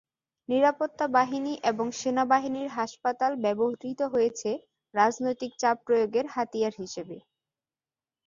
নিরাপত্তা 0.49 1.05
বাহিনী 1.15 1.53
এবং 1.63 1.87
সেনাবাহিনীর 1.99 2.69
হাসপাতাল 2.69 3.31
ব্যবহূত 3.43 3.83
হয়েছে 4.13 4.49
রাজনৈতিক 4.93 5.51
চাপ 5.59 5.77
প্রয়োগের 5.85 6.25
হাতিয়ার 6.27 6.73
হিসেবে। 6.79 7.17